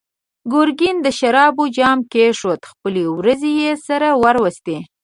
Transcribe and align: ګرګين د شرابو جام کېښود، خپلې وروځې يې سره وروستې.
ګرګين 0.53 0.97
د 1.01 1.07
شرابو 1.19 1.63
جام 1.77 1.99
کېښود، 2.11 2.61
خپلې 2.71 3.03
وروځې 3.15 3.51
يې 3.61 3.71
سره 3.87 4.07
وروستې. 4.23 4.77